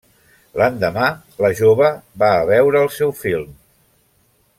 L'endemà, 0.59 1.09
la 1.45 1.51
jove 1.59 1.91
va 2.23 2.31
a 2.39 2.47
veure 2.53 2.81
el 2.87 2.91
seu 2.97 3.13
film. 3.21 3.53